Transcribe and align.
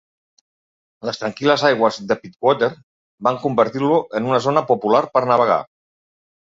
Les 1.09 1.19
tranquil·les 1.23 1.65
aigües 1.69 2.01
de 2.13 2.19
Pittwater 2.23 2.71
van 3.29 3.41
convertir-lo 3.47 4.01
en 4.21 4.33
una 4.35 4.43
zona 4.49 4.69
popular 4.75 5.05
per 5.17 5.27
navegar. 5.37 5.65